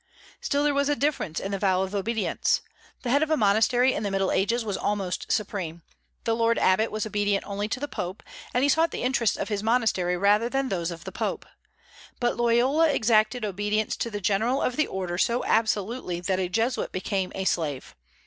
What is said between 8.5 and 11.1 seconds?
and he sought the interests of his monastery rather than those of